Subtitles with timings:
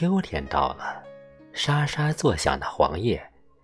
[0.00, 1.02] 秋天到了，
[1.52, 3.20] 沙沙作响的黄叶，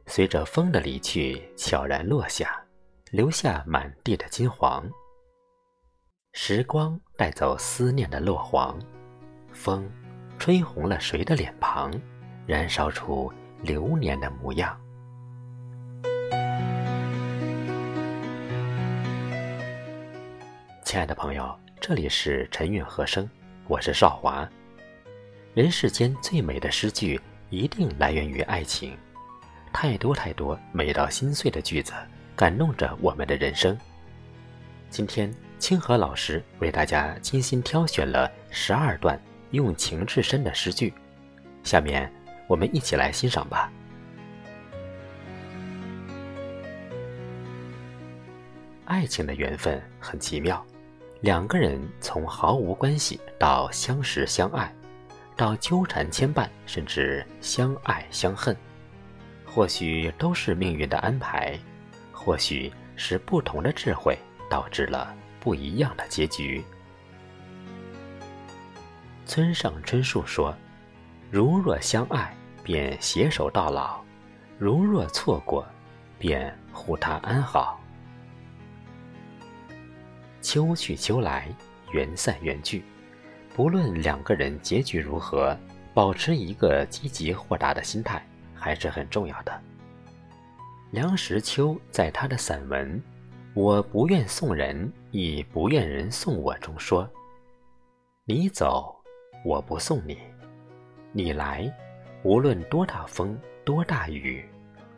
[0.06, 2.60] 随着风的离去，悄然落下，
[3.12, 4.84] 留下满地的金黄。
[6.32, 8.76] 时光带走思念的落黄，
[9.52, 9.88] 风
[10.36, 11.92] 吹红了谁的脸庞，
[12.48, 13.32] 燃烧出
[13.62, 14.76] 流年的模样。
[20.82, 23.30] 亲爱的朋友，这里是晨韵和声，
[23.68, 24.44] 我是少华。
[25.54, 28.98] 人世间最美的诗句，一定来源于爱情。
[29.72, 31.92] 太多太多美到心碎的句子，
[32.34, 33.78] 感动着我们的人生。
[34.90, 39.16] 今天，清河老师为大家精心挑选了十二段
[39.52, 40.92] 用情至深的诗句，
[41.62, 42.12] 下面
[42.48, 43.70] 我们一起来欣赏吧。
[48.86, 50.66] 爱情的缘分很奇妙，
[51.20, 54.74] 两个人从毫无关系到相识相爱。
[55.36, 58.56] 到纠缠牵绊，甚至相爱相恨，
[59.44, 61.58] 或许都是命运的安排，
[62.12, 64.16] 或许是不同的智慧
[64.48, 66.64] 导致了不一样的结局。
[69.26, 70.54] 村上春树说
[71.32, 72.32] ：“如若相爱，
[72.62, 74.00] 便携手到老；
[74.58, 75.66] 如若错过，
[76.18, 77.80] 便护他安好。”
[80.40, 81.48] 秋去秋来，
[81.90, 82.84] 缘散缘聚。
[83.54, 85.56] 不论两个人结局如何，
[85.94, 88.20] 保持一个积极豁达的心态
[88.52, 89.62] 还是很重要的。
[90.90, 93.00] 梁实秋在他的散文
[93.54, 97.08] 《我不愿送人，亦不愿人送我》中说
[98.26, 98.92] ：“你走，
[99.44, 100.16] 我不送你；
[101.12, 101.72] 你来，
[102.24, 104.44] 无论多大风多大雨，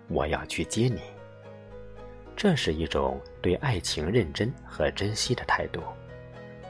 [0.08, 1.02] 我要去接你。”
[2.34, 5.82] 这是一种对爱情认真和珍惜的态度。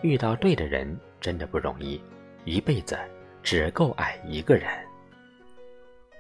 [0.02, 0.98] 遇到对的人。
[1.26, 2.00] 真的不容易，
[2.44, 2.96] 一辈子
[3.42, 4.68] 只够爱一个人。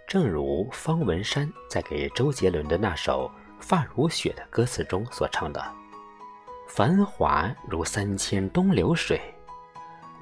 [0.08, 3.30] 正如方文山在给周杰伦的那首
[3.62, 5.64] 《发如雪》的歌词中所唱的
[6.66, 9.20] ：“繁华如三千东流水，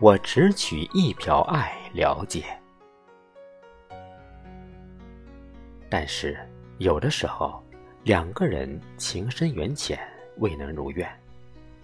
[0.00, 2.44] 我只取一瓢爱了解。”
[5.89, 6.39] 但是
[6.77, 7.65] 有的时候，
[8.03, 9.99] 两个人情深缘浅，
[10.37, 11.11] 未能如愿。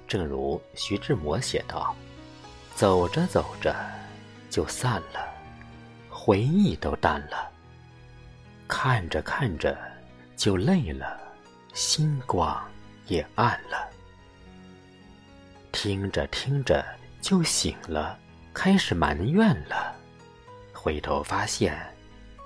[0.06, 1.97] 正如徐志摩写道。
[2.80, 3.76] 走着走着，
[4.48, 5.20] 就散了，
[6.08, 7.46] 回忆都淡了；
[8.66, 9.78] 看着看着，
[10.34, 11.20] 就累了，
[11.74, 12.58] 星光
[13.06, 13.86] 也暗了；
[15.70, 16.82] 听着听着，
[17.20, 18.18] 就醒了，
[18.54, 19.92] 开始埋怨了；
[20.72, 21.78] 回头发现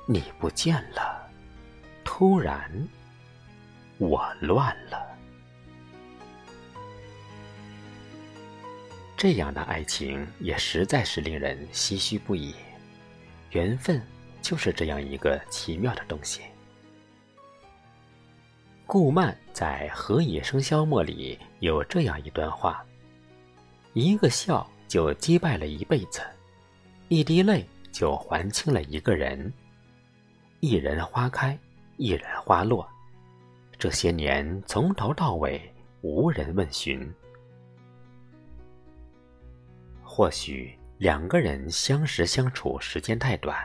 [0.05, 1.31] 你不见了，
[2.03, 2.69] 突然
[3.99, 5.14] 我乱了。
[9.25, 12.55] 这样的爱情也实在是令人唏嘘不已。
[13.53, 13.99] 缘分
[14.43, 16.43] 就是这样一个奇妙的东西。
[18.85, 22.85] 顾漫在《何以笙箫默》里有这样一段话
[23.95, 26.21] ：“一个笑就击败了一辈子，
[27.09, 29.51] 一滴泪就还清了一个人。
[30.61, 31.59] 一人花开，
[31.97, 32.87] 一人花落，
[33.79, 35.59] 这些年从头到尾
[36.03, 37.11] 无人问询。”
[40.17, 43.59] 或许两个人相识相处时间太短，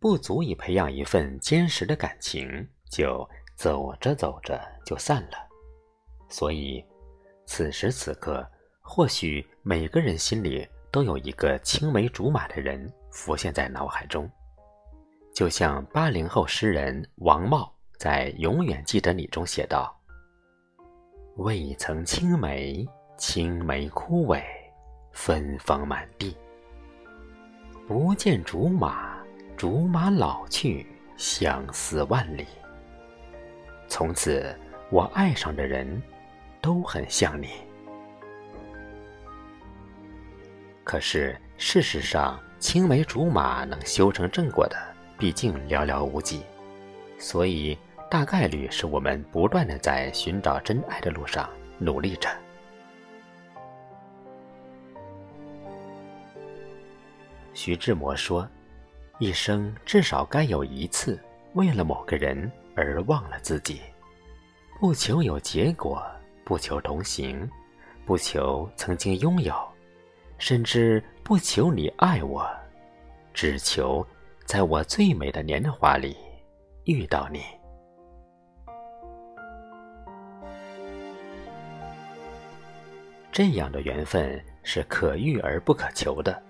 [0.00, 3.24] 不足以培养一份坚实的感情，就
[3.54, 5.38] 走着走着就散了。
[6.28, 6.84] 所以，
[7.46, 8.44] 此时此刻，
[8.80, 14.28] 或许每个人心里都有一个青梅竹马的人浮现在脑海中。
[15.32, 19.96] 就像八零后诗人王茂在《永远记得你》中写道
[21.38, 22.84] ：“未曾青梅，
[23.16, 24.42] 青梅枯萎。”
[25.20, 26.34] 芬芳满地，
[27.88, 29.18] 不见竹马，
[29.56, 30.86] 竹马老去，
[31.16, 32.46] 相思万里。
[33.88, 34.56] 从此，
[34.90, 36.00] 我爱上的人，
[36.62, 37.48] 都很像你。
[40.84, 44.76] 可是，事实上，青梅竹马能修成正果的，
[45.18, 46.42] 毕竟寥寥无几。
[47.18, 47.76] 所以，
[48.08, 52.30] 大概率是我们不断的在寻找真爱的路上努力着。
[57.60, 58.48] 徐志摩说
[59.18, 61.20] ：“一生至少该有一次，
[61.54, 63.80] 为了某个人而忘了自己，
[64.78, 66.00] 不求有结果，
[66.44, 67.50] 不求同行，
[68.06, 69.52] 不求曾经拥有，
[70.38, 72.48] 甚至不求你爱我，
[73.34, 74.06] 只求
[74.44, 76.16] 在我最美的年华里
[76.84, 77.42] 遇到你。
[83.32, 86.40] 这样的缘分是可遇而不可求的。”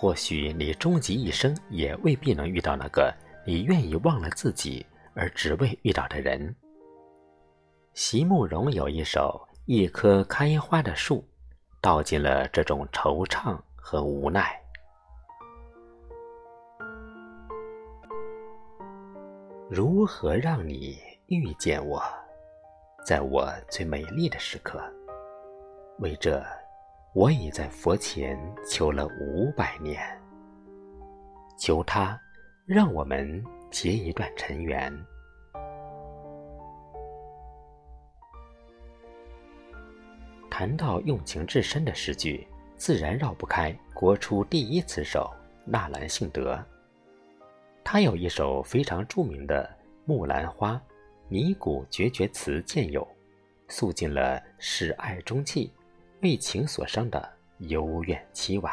[0.00, 3.12] 或许你终极一生也未必能遇到那个
[3.44, 6.54] 你愿意忘了自己而只为遇到的人。
[7.94, 11.16] 席慕容有一首《一棵开花的树》，
[11.80, 14.56] 道尽了这种惆怅和无奈。
[19.68, 20.96] 如何让你
[21.26, 22.00] 遇见我，
[23.04, 24.80] 在我最美丽的时刻？
[25.98, 26.40] 为这。
[27.18, 30.00] 我已在佛前求了五百年，
[31.56, 32.16] 求他
[32.64, 34.96] 让我们结一段尘缘。
[40.48, 45.28] 谈到用情至深的诗句，自然绕不开国初第一词手
[45.64, 46.56] 纳兰性德。
[47.82, 49.68] 他有一首非常著名的
[50.04, 50.74] 《木兰花》，
[51.26, 53.04] 拟古决绝词见有，
[53.66, 55.72] 诉尽了始爱终弃。
[56.20, 57.28] 为情所伤的
[57.58, 58.72] 幽怨凄婉。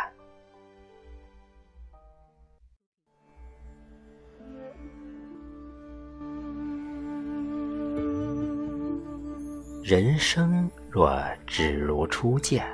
[9.83, 12.65] 人生若只如初见，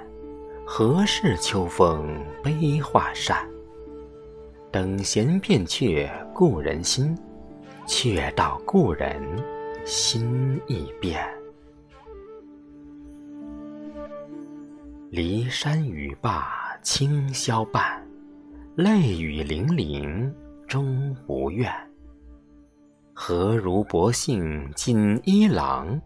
[0.66, 3.46] 何事秋风悲画扇？
[4.72, 7.14] 等闲变却故人心，
[7.86, 9.22] 却道故人
[9.86, 11.41] 心易变。
[15.12, 18.02] 骊山语罢清宵半，
[18.78, 20.34] 泪雨霖铃
[20.66, 21.70] 终不怨。
[23.12, 26.00] 何如薄幸锦衣郎，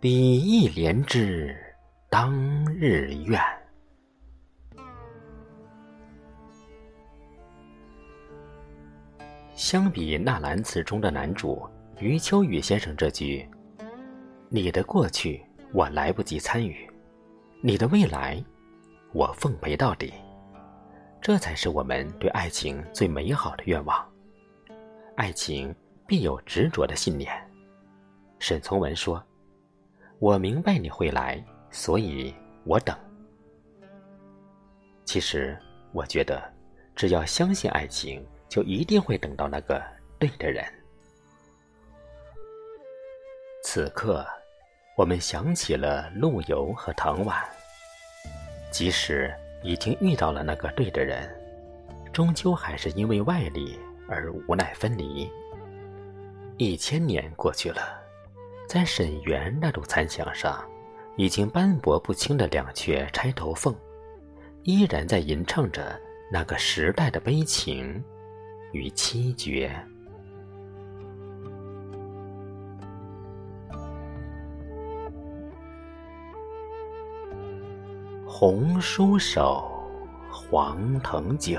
[0.00, 1.54] 比翼连枝
[2.08, 2.34] 当
[2.74, 3.38] 日愿。
[9.54, 11.62] 相比纳兰词中的男主
[12.00, 13.46] 余秋雨先生这句
[14.48, 15.44] ：“你的过去
[15.74, 16.88] 我来不及参与。”
[17.66, 18.44] 你的未来，
[19.14, 20.12] 我奉陪到底，
[21.22, 24.06] 这才是我们对爱情最美好的愿望。
[25.16, 25.74] 爱情
[26.06, 27.32] 必有执着的信念。
[28.38, 29.24] 沈从文说
[30.20, 32.34] ：“我明白你会来，所以
[32.66, 32.94] 我等。”
[35.06, 35.58] 其实，
[35.94, 36.52] 我觉得，
[36.94, 39.82] 只要相信爱情，就一定会等到那个
[40.18, 40.62] 对的人。
[43.62, 44.22] 此刻。
[44.96, 47.36] 我们想起了陆游和唐婉，
[48.70, 51.28] 即使已经遇到了那个对的人，
[52.12, 53.76] 终究还是因为外力
[54.08, 55.28] 而无奈分离。
[56.58, 58.00] 一千年过去了，
[58.68, 60.64] 在沈园那堵残墙上，
[61.16, 63.74] 已经斑驳不清的两阙钗头凤，
[64.62, 66.00] 依然在吟唱着
[66.30, 68.00] 那个时代的悲情
[68.70, 69.76] 与凄绝。
[78.46, 79.64] 红酥手，
[80.30, 81.58] 黄藤酒，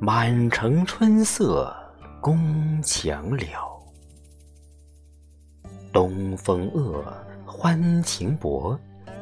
[0.00, 1.72] 满城春色
[2.20, 3.46] 宫墙柳。
[5.92, 7.04] 东风恶，
[7.46, 8.76] 欢情薄，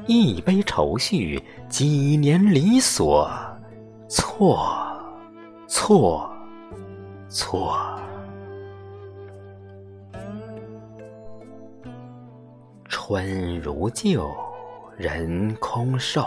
[0.07, 1.39] 一杯愁绪，
[1.69, 3.31] 几年离索，
[4.09, 4.67] 错，
[5.69, 6.33] 错，
[7.29, 7.77] 错。
[12.89, 14.35] 春如旧，
[14.97, 16.27] 人空瘦。